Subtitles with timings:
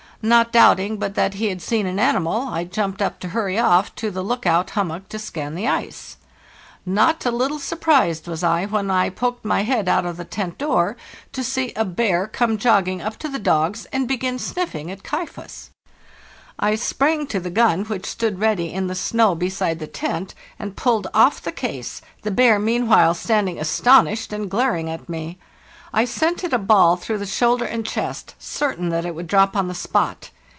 [0.23, 3.95] Not doubting but that he had seen an animal, | jumped up to hurry off
[3.95, 6.15] to the lookout hum mock to scan the ice.
[6.85, 10.59] Not a little surprised was I when I poked my head out of the tent
[10.59, 10.95] door
[11.31, 15.71] to see a bear come jogging up to the dogs and begin sniffing at 'Kaifas.
[16.59, 20.75] I sprang to the gun, which stood ready in the snow beside the tent, and
[20.77, 25.39] pulled off the case, the bear meanwhile standing astonished and glaring at me.
[25.93, 29.57] I sent it a ball through the shoulder and chest, certain that it would drop
[29.57, 30.29] on the spot.